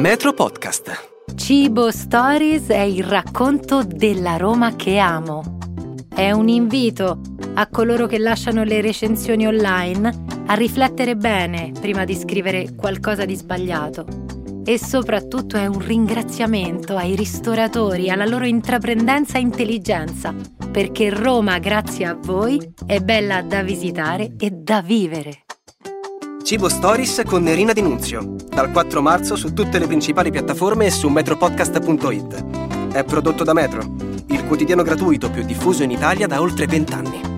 Metro 0.00 0.32
Podcast. 0.32 1.08
Cibo 1.34 1.90
Stories 1.90 2.68
è 2.68 2.80
il 2.80 3.02
racconto 3.02 3.82
della 3.82 4.36
Roma 4.36 4.76
che 4.76 4.98
amo. 4.98 5.58
È 6.08 6.30
un 6.30 6.48
invito 6.48 7.20
a 7.54 7.66
coloro 7.68 8.06
che 8.06 8.18
lasciano 8.18 8.62
le 8.62 8.80
recensioni 8.80 9.46
online 9.46 10.24
a 10.46 10.54
riflettere 10.54 11.16
bene 11.16 11.72
prima 11.80 12.04
di 12.04 12.14
scrivere 12.14 12.74
qualcosa 12.76 13.24
di 13.24 13.34
sbagliato. 13.34 14.06
E 14.64 14.78
soprattutto 14.78 15.56
è 15.56 15.66
un 15.66 15.80
ringraziamento 15.80 16.96
ai 16.96 17.16
ristoratori, 17.16 18.08
alla 18.08 18.26
loro 18.26 18.44
intraprendenza 18.44 19.38
e 19.38 19.40
intelligenza, 19.40 20.32
perché 20.70 21.10
Roma, 21.10 21.58
grazie 21.58 22.06
a 22.06 22.14
voi, 22.14 22.60
è 22.86 23.00
bella 23.00 23.42
da 23.42 23.62
visitare 23.62 24.34
e 24.38 24.50
da 24.50 24.80
vivere. 24.80 25.44
Cibo 26.48 26.70
Stories 26.70 27.24
con 27.26 27.42
Nerina 27.42 27.74
Dinunzio, 27.74 28.36
dal 28.48 28.70
4 28.70 29.02
marzo 29.02 29.36
su 29.36 29.52
tutte 29.52 29.78
le 29.78 29.86
principali 29.86 30.30
piattaforme 30.30 30.86
e 30.86 30.90
su 30.90 31.08
metropodcast.it. 31.08 32.90
È 32.90 33.04
prodotto 33.04 33.44
da 33.44 33.52
Metro, 33.52 33.82
il 34.28 34.46
quotidiano 34.46 34.82
gratuito 34.82 35.28
più 35.28 35.44
diffuso 35.44 35.82
in 35.82 35.90
Italia 35.90 36.26
da 36.26 36.40
oltre 36.40 36.66
20 36.66 36.92
anni. 36.94 37.37